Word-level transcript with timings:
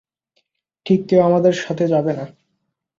ঠিক, 0.85 0.99
কেউ 1.09 1.21
আমাদের 1.21 1.53
সাথে 1.57 1.85
যাবে 1.87 2.11
না। 2.13 2.25